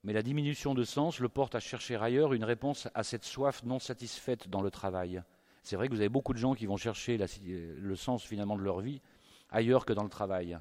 [0.06, 3.64] mais la diminution de sens le porte à chercher ailleurs une réponse à cette soif
[3.64, 5.24] non satisfaite dans le travail.
[5.64, 8.62] C'est vrai que vous avez beaucoup de gens qui vont chercher le sens finalement de
[8.62, 9.02] leur vie
[9.50, 10.60] ailleurs que dans le travail.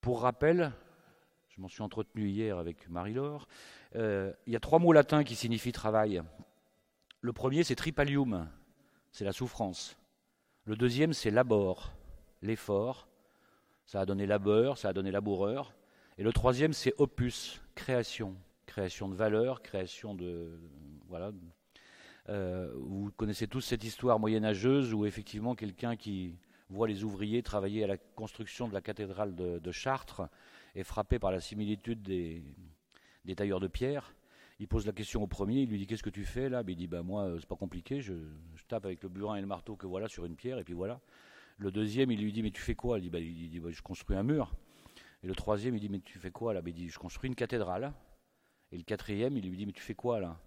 [0.00, 0.72] Pour rappel,
[1.50, 3.46] je m'en suis entretenu hier avec Marie-Laure,
[3.94, 6.22] euh, il y a trois mots latins qui signifient travail.
[7.20, 8.48] Le premier, c'est tripalium,
[9.12, 9.96] c'est la souffrance.
[10.64, 11.92] Le deuxième, c'est labor,
[12.42, 13.06] l'effort.
[13.84, 15.72] Ça a donné labeur, ça a donné laboureur.
[16.18, 18.34] Et le troisième, c'est opus, création.
[18.66, 20.58] Création de valeur, création de.
[21.08, 21.30] Voilà.
[22.28, 26.34] Euh, vous connaissez tous cette histoire moyenâgeuse où effectivement quelqu'un qui
[26.68, 30.22] voit les ouvriers travailler à la construction de la cathédrale de Chartres
[30.74, 32.42] est frappé par la similitude des,
[33.36, 34.14] tailleurs de pierre.
[34.58, 36.62] Il pose la question au premier, il lui dit qu'est-ce que tu fais là?
[36.62, 38.14] Ben, Il dit bah moi euh, c'est pas compliqué, je,
[38.68, 41.00] tape avec le burin et le marteau que voilà sur une pierre et puis voilà.
[41.58, 42.98] Le deuxième il lui dit mais tu fais quoi?
[42.98, 44.54] Il dit, bah, il dit bah, je construis un mur.
[45.26, 46.62] Et le troisième il dit mais tu fais quoi là?
[46.62, 47.92] Ben, Il dit je construis une cathédrale.
[48.70, 50.38] Et le quatrième il lui dit mais tu fais quoi là?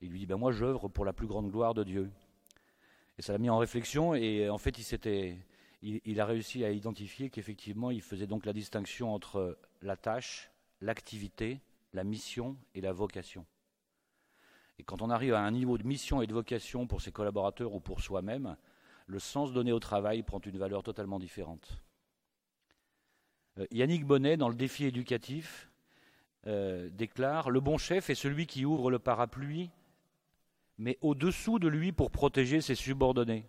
[0.00, 2.08] Il lui dit bah moi j'œuvre pour la plus grande gloire de Dieu.
[3.18, 5.38] Et ça l'a mis en réflexion et en fait il s'était
[5.82, 11.60] il, a réussi à identifier qu'effectivement il faisait donc la distinction entre la tâche, l'activité
[11.92, 13.44] la mission et la vocation.
[14.78, 17.74] Et quand on arrive à un niveau de mission et de vocation pour ses collaborateurs
[17.74, 18.56] ou pour soi-même,
[19.08, 21.82] le sens donné au travail prend une valeur totalement différente.
[23.58, 25.70] Euh, Yannick Bonnet, dans le défi éducatif,
[26.46, 29.70] euh, déclare Le bon chef est celui qui ouvre le parapluie,
[30.78, 33.46] mais au-dessous de lui pour protéger ses subordonnés.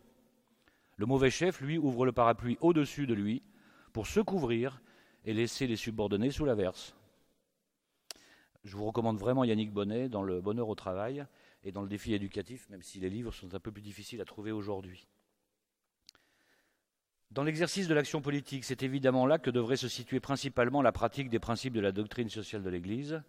[0.98, 3.42] Le mauvais chef, lui, ouvre le parapluie au-dessus de lui
[3.94, 4.82] pour se couvrir
[5.26, 6.96] et laisser les subordonnés sous la verse.
[8.64, 11.26] Je vous recommande vraiment Yannick Bonnet dans Le bonheur au travail
[11.64, 14.26] et dans le défi éducatif, même si les livres sont un peu plus difficiles à
[14.26, 15.08] trouver aujourd'hui.
[17.34, 21.32] Dans l'exercice de l'action politique, c'est évidemment là que devrait se situer principalement la pratique
[21.32, 23.24] des principes de la doctrine sociale de l'Église.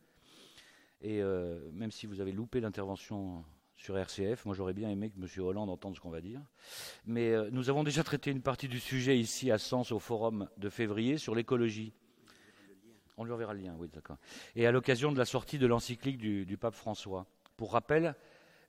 [1.00, 3.42] Et euh, même si vous avez loupé l'intervention
[3.76, 5.26] sur RCF, moi j'aurais bien aimé que M.
[5.42, 6.42] Hollande entende ce qu'on va dire.
[7.06, 10.50] Mais euh, nous avons déjà traité une partie du sujet ici à Sens au forum
[10.58, 11.94] de février sur l'écologie.
[13.16, 14.18] On lui enverra le lien, oui, d'accord.
[14.54, 17.24] Et à l'occasion de la sortie de l'encyclique du, pape François.
[17.56, 18.14] Pour rappel,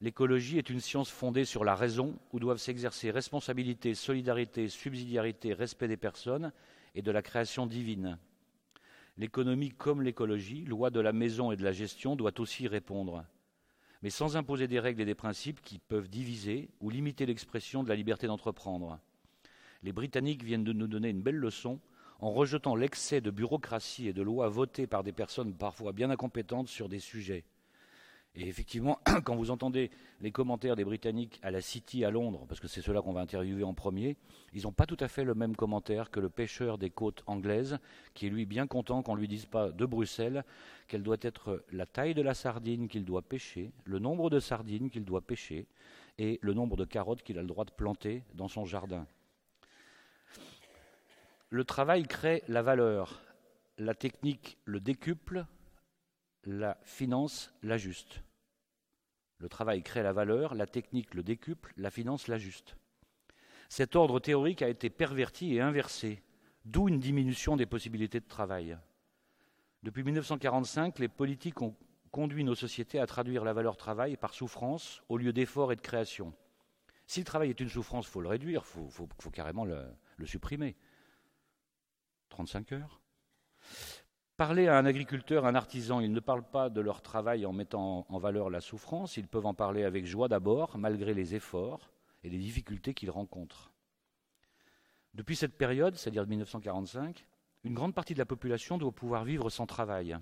[0.01, 5.87] l'écologie est une science fondée sur la raison, où doivent s'exercer responsabilité, solidarité, subsidiarité, respect
[5.87, 6.51] des personnes
[6.95, 8.17] et de la création divine.
[9.17, 13.25] L'économie comme l'écologie, loi de la maison et de la gestion, doit aussi répondre,
[14.01, 17.89] mais sans imposer des règles et des principes qui peuvent diviser ou limiter l'expression de
[17.89, 18.99] la liberté d'entreprendre.
[19.83, 21.79] Les Britanniques viennent de nous donner une belle leçon
[22.19, 26.67] en rejetant l'excès de bureaucratie et de lois votées par des personnes parfois bien incompétentes
[26.67, 27.45] sur des sujets.
[28.37, 32.59] Et effectivement, quand vous entendez les commentaires des Britanniques à la City à Londres, parce
[32.59, 34.17] que c'est ceux-là qu'on va interviewer en premier,
[34.53, 37.77] ils n'ont pas tout à fait le même commentaire que le pêcheur des côtes anglaises,
[38.13, 40.43] qui est lui bien content qu'on ne lui dise pas de Bruxelles
[40.87, 44.89] quelle doit être la taille de la sardine qu'il doit pêcher, le nombre de sardines
[44.89, 45.67] qu'il doit pêcher,
[46.17, 49.07] et le nombre de carottes qu'il a le droit de planter dans son jardin.
[51.49, 53.21] Le travail crée la valeur,
[53.77, 55.45] la technique le décuple,
[56.43, 58.24] la finance l'ajuste.
[59.37, 62.75] Le travail crée la valeur, la technique le décuple, la finance l'ajuste.
[63.69, 66.23] Cet ordre théorique a été perverti et inversé,
[66.63, 68.77] d'où une diminution des possibilités de travail.
[69.83, 71.75] Depuis 1945, les politiques ont
[72.11, 75.81] conduit nos sociétés à traduire la valeur travail par souffrance au lieu d'effort et de
[75.81, 76.33] création.
[77.07, 79.85] Si le travail est une souffrance, il faut le réduire, il faut, carrément le,
[80.17, 80.75] le supprimer.
[82.29, 83.01] 35 heures?
[84.37, 88.05] Parler à un agriculteur, un artisan, ils ne parlent pas de leur travail en mettant
[88.09, 91.89] en valeur la souffrance, ils peuvent en parler avec joie d'abord, malgré les efforts
[92.21, 93.71] et les difficultés qu'ils rencontrent.
[95.13, 97.25] Depuis cette période, c'est-à-dire 1945,
[97.63, 100.17] une grande partie de la population doit pouvoir vivre sans travail.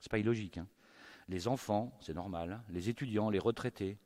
[0.00, 0.58] C'est pas illogique.
[0.58, 0.68] Hein.
[1.28, 3.96] les enfants, c'est normal, les étudiants, les retraités.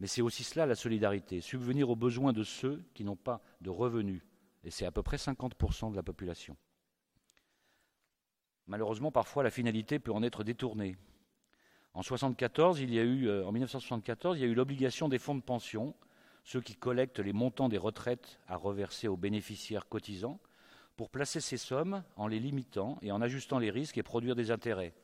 [0.00, 3.68] Mais c'est aussi cela la solidarité, subvenir aux besoins de ceux qui n'ont pas de
[3.68, 4.22] revenus.
[4.64, 6.56] Et c'est à peu près 50% de la population.
[8.66, 10.96] Malheureusement, parfois, la finalité peut en être détournée.
[11.94, 15.18] En, 74, il y a eu, euh, en 1974, il y a eu l'obligation des
[15.18, 15.94] fonds de pension,
[16.44, 20.40] ceux qui collectent les montants des retraites à reverser aux bénéficiaires cotisants,
[20.96, 24.50] pour placer ces sommes en les limitant et en ajustant les risques et produire des
[24.50, 24.94] intérêts.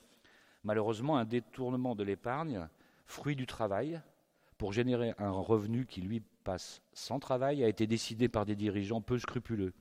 [0.64, 2.68] Malheureusement, un détournement de l'épargne,
[3.06, 4.00] fruit du travail,
[4.58, 9.00] pour générer un revenu qui lui passe sans travail, a été décidé par des dirigeants
[9.00, 9.72] peu scrupuleux.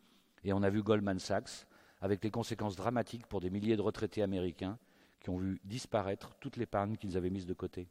[0.43, 1.67] Et on a vu Goldman Sachs
[2.01, 4.77] avec les conséquences dramatiques pour des milliers de retraités américains
[5.19, 7.87] qui ont vu disparaître toute l'épargne qu'ils avaient mise de côté.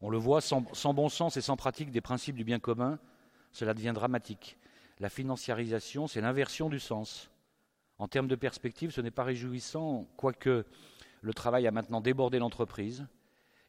[0.00, 0.62] On le voit, sans,
[0.94, 2.98] bon sens et sans pratique des principes du bien commun,
[3.52, 4.58] cela devient dramatique.
[4.98, 7.30] La financiarisation, c'est l'inversion du sens.
[7.98, 10.64] En termes de perspective, ce n'est pas réjouissant, quoique
[11.20, 13.06] le travail a maintenant débordé l'entreprise.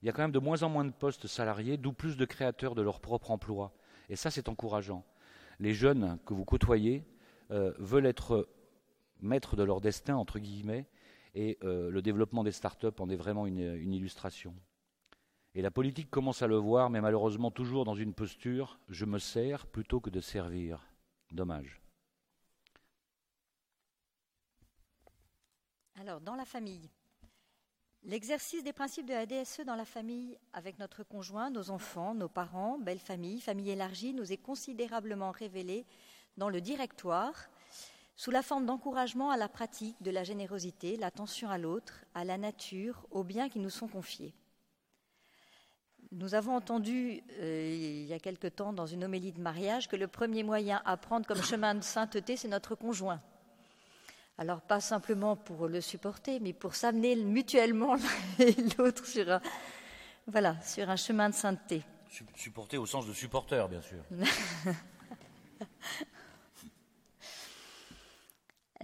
[0.02, 2.25] Il y a quand même de moins en moins de postes salariés, d'où plus de
[2.25, 3.73] créateurs de leur propre emploi.
[4.10, 5.04] Et ça, c'est encourageant.
[5.60, 7.04] Les jeunes que vous côtoyez
[7.52, 8.47] euh, veulent être
[9.22, 10.88] maîtres de leur destin, entre guillemets,
[11.36, 14.56] et euh, le développement des start-up en est vraiment une, illustration.
[15.56, 19.20] Et la politique commence à le voir, mais malheureusement toujours dans une posture je me
[19.20, 20.86] sers plutôt que de servir.
[21.32, 21.82] Dommage.
[26.00, 26.90] Alors, dans la famille,
[28.04, 32.30] l'exercice des principes de la DSE dans la famille avec notre conjoint, nos enfants, nos
[32.30, 35.86] parents, belle famille, famille élargie, nous est considérablement révélé
[36.38, 37.50] dans le directoire
[38.20, 42.38] sous la forme d'encouragement à la pratique de la générosité, l'attention à l'autre, à la
[42.38, 44.34] nature, aux biens qui nous sont confiés.
[46.12, 49.96] Nous avons entendu euh, il y a quelque temps dans une homélie de mariage que
[49.96, 53.22] le premier moyen à prendre comme chemin de sainteté, c'est notre conjoint.
[54.38, 58.02] Alors pas simplement pour le supporter, mais pour s'amener mutuellement l'un
[58.46, 59.42] et l'autre sur un,
[60.28, 61.84] voilà, sur un chemin de sainteté.
[62.36, 64.04] Supporter au sens de supporter, bien sûr.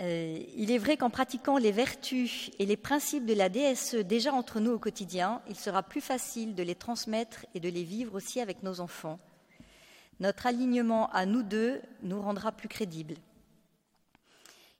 [0.02, 4.34] Euh, il est vrai qu'en pratiquant les vertus et les principes de la DSE déjà
[4.34, 8.16] entre nous au quotidien, il sera plus facile de les transmettre et de les vivre
[8.16, 9.20] aussi avec nos enfants.
[10.20, 13.16] Notre alignement à nous deux nous rendra plus crédibles.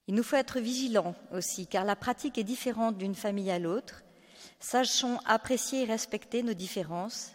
[0.08, 4.04] Il nous faut être vigilants aussi, car la pratique est différente d'une famille à l'autre.
[4.60, 7.32] Sachons apprécier et respecter nos différences.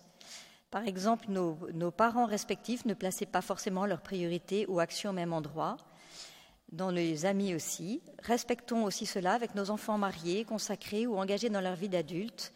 [0.70, 5.14] Par exemple, nos, nos parents respectifs ne plaçaient pas forcément leurs priorités ou actions au
[5.14, 5.78] même endroit
[6.72, 8.00] dans les amis aussi.
[8.22, 12.52] Respectons aussi cela avec nos enfants mariés, consacrés ou engagés dans leur vie d'adulte,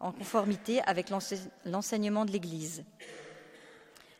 [0.00, 2.84] en conformité avec l'enseignement de l'Église.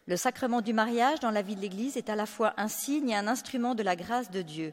[0.07, 3.11] Le sacrement du mariage dans la vie de l'Église est à la fois un signe
[3.11, 4.73] et un instrument de la grâce de Dieu.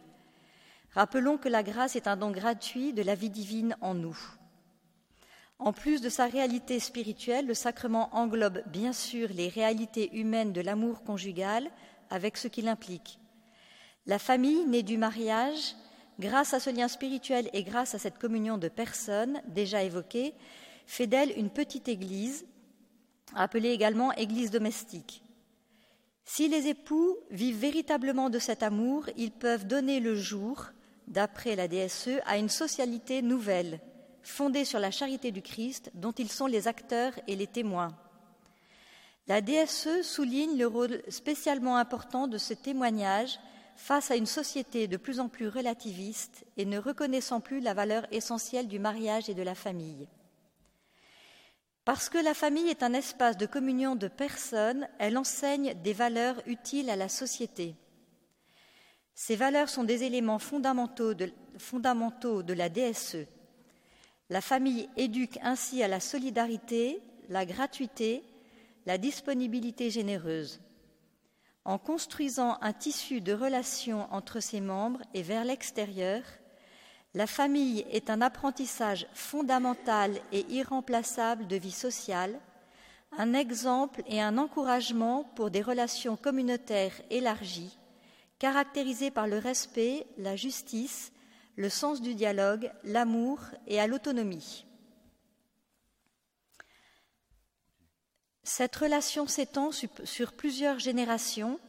[0.92, 4.18] Rappelons que la grâce est un don gratuit de la vie divine en nous.
[5.58, 10.62] En plus de sa réalité spirituelle, le sacrement englobe bien sûr les réalités humaines de
[10.62, 11.72] l'amour conjugal
[12.12, 13.20] avec ce qu'il implique
[14.06, 15.76] la famille née du mariage,
[16.20, 20.34] grâce à ce lien spirituel et grâce à cette communion de personnes déjà évoquée,
[20.86, 22.46] fait d'elle une petite église,
[23.36, 25.24] appelée également église domestique.
[26.26, 30.68] Si les époux vivent véritablement de cet amour, ils peuvent donner le jour
[31.08, 33.80] d'après la DSE, à une socialité nouvelle,
[34.22, 37.96] fondée sur la charité du Christ, dont ils sont les acteurs et les témoins.
[39.28, 43.40] La DSE souligne le rôle spécialement important de ce témoignage
[43.76, 48.06] face à une société de plus en plus relativiste et ne reconnaissant plus la valeur
[48.12, 50.08] essentielle du mariage et de la famille.
[51.86, 56.42] Parce que la famille est un espace de communion de personnes, elle enseigne des valeurs
[56.46, 57.76] utiles à la société.
[59.16, 63.28] Ces valeurs sont des éléments fondamentaux de, la DSE.
[64.30, 68.24] La famille éduque ainsi à la solidarité, la gratuité,
[68.86, 70.62] la disponibilité généreuse.
[71.66, 76.22] En construisant un tissu de relations entre ses membres et vers l'extérieur,
[77.14, 82.38] la famille est un apprentissage fondamental et irremplaçable de vie sociale,
[83.18, 87.78] un exemple et un encouragement pour des relations communautaires élargies,
[88.40, 91.14] caractérisées par le respect, la justice,
[91.56, 94.66] le sens du dialogue, l'amour et l'autonomie.
[98.44, 101.60] Cette relation s'étend sur plusieurs générations,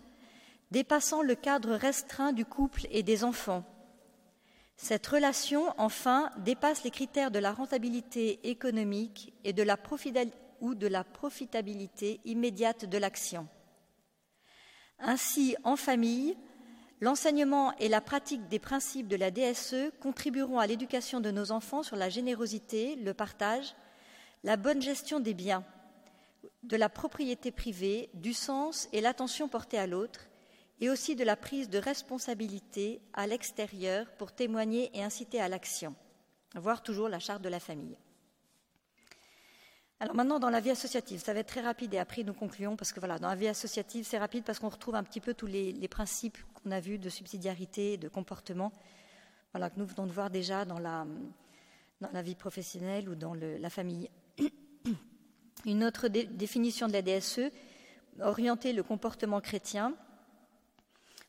[0.73, 3.65] dépassant le cadre restreint du couple et des enfants.
[4.77, 9.79] Cette relation, enfin, dépasse les critères de la rentabilité économique et de la
[10.61, 13.47] ou de la profitabilité immédiate de l'action.
[14.99, 16.37] Ainsi, en famille,
[17.01, 21.83] l'enseignement et la pratique des principes de la DSE contribueront à l'éducation de nos enfants
[21.83, 23.75] sur la générosité, le partage,
[24.43, 25.65] la bonne gestion des biens,
[26.63, 30.29] de la propriété privée, du sens et l'attention portée à l'autre,
[30.81, 35.95] et aussi de la prise de responsabilité à l'extérieur pour témoigner et inciter à l'action,
[36.57, 37.97] voire toujours la charte de la famille.
[40.01, 42.77] Alors maintenant, dans la vie associative, ça va être très rapide et après nous concluons
[42.77, 45.35] parce que voilà, dans la vie associative, c'est rapide parce qu'on retrouve un petit peu
[45.35, 48.73] tous les, principes qu'on a vus de subsidiarité, de comportement,
[49.55, 51.07] que nous venons de voir déjà dans la,
[52.01, 54.11] dans la vie professionnelle ou dans la famille.
[55.67, 57.51] Une autre définition de la DSE,
[58.21, 59.95] orienter le comportement chrétien,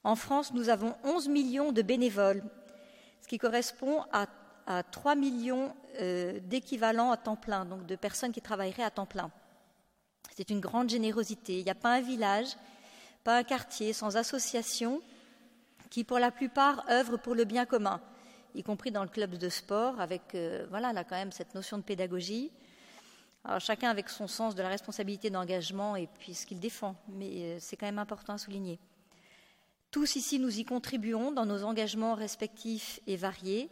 [0.03, 2.43] en France, nous avons 11 millions de bénévoles,
[3.21, 4.27] ce qui correspond à,
[4.91, 9.31] 3 millions euh, d'équivalents à temps plein, donc de personnes qui travailleraient à temps plein.
[10.36, 11.59] C'est une grande générosité.
[11.59, 12.55] Il n'y a pas un village,
[13.23, 15.01] pas un quartier sans association
[15.89, 18.01] qui, pour la plupart, œuvrent pour le bien commun,
[18.53, 21.77] y compris dans le club de sport, avec euh, voilà, là quand même cette notion
[21.77, 22.51] de pédagogie.
[23.60, 27.58] Chacun avec son sens de la responsabilité d'engagement et puis ce qu'il défend, mais euh,
[27.60, 28.80] c'est quand même important à souligner.
[29.91, 33.70] Tous ici, nous y contribuons dans nos engagements respectifs et variés,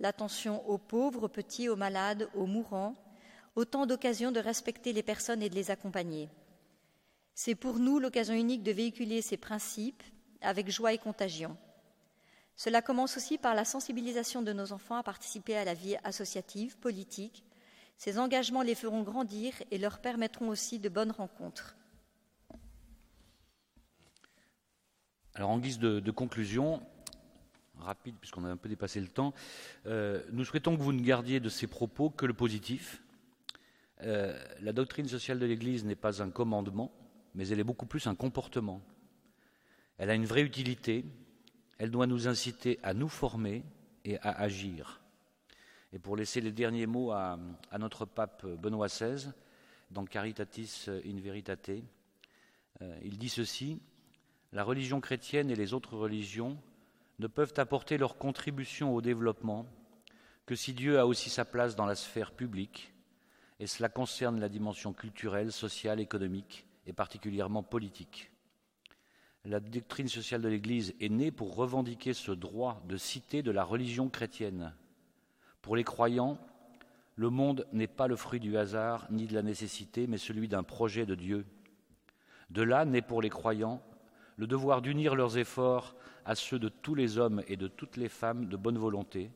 [0.00, 2.94] l'attention aux pauvres, aux petits, aux malades, aux mourants,
[3.56, 6.28] autant d'occasions de respecter les personnes et de les accompagner.
[7.34, 10.02] C'est pour nous l'occasion unique de véhiculer ces principes
[10.40, 11.56] avec joie et contagion.
[12.56, 16.76] Cela commence aussi par la sensibilisation de nos enfants à participer à la vie associative,
[16.78, 17.42] politique.
[17.96, 21.76] Ces engagements les feront grandir et leur permettront aussi de bonnes rencontres.
[25.34, 26.82] Alors en guise de, conclusion,
[27.78, 29.32] rapide puisqu'on a un peu dépassé le temps,
[29.86, 33.02] euh, nous souhaitons que vous ne gardiez de ces propos que le positif.
[34.02, 36.92] Euh, la doctrine sociale de l'Église n'est pas un commandement,
[37.34, 38.82] mais elle est beaucoup plus un comportement.
[39.96, 41.04] Elle a une vraie utilité,
[41.78, 43.64] elle doit nous inciter à nous former
[44.04, 45.01] et à agir.
[45.92, 47.38] Et pour laisser les derniers mots à,
[47.78, 49.30] notre pape Benoît XVI,
[49.90, 51.70] dans Caritatis in Veritate,
[52.80, 53.80] euh, il dit ceci
[54.52, 56.58] la religion chrétienne et les autres religions
[57.18, 59.66] ne peuvent apporter leur contribution au développement
[60.44, 62.92] que si Dieu a aussi sa place dans la sphère publique,
[63.60, 68.30] et cela concerne la dimension culturelle, sociale, économique et particulièrement politique.
[69.44, 73.64] La doctrine sociale de l'Église est née pour revendiquer ce droit de cité de la
[73.64, 74.74] religion chrétienne.
[75.62, 76.38] Pour les croyants,
[77.16, 80.64] le monde n'est pas le fruit du hasard ni de la nécessité, mais celui d'un
[80.64, 81.46] projet de Dieu.
[82.50, 83.82] De là naît pour les croyants
[84.36, 85.94] le devoir d'unir leurs efforts
[86.24, 89.30] à ceux de tous les hommes et de toutes les femmes de bonne volonté,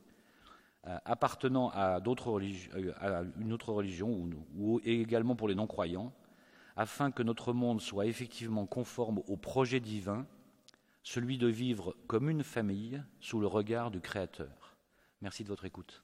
[0.85, 6.11] euh, appartenant à, euh, à, une autre religion ou, ou également pour les non-croyants,
[6.75, 10.25] afin que notre monde soit effectivement conforme au projet divin,
[11.03, 14.75] celui de vivre comme une famille sous le regard du Créateur.
[15.21, 16.03] Merci de votre écoute.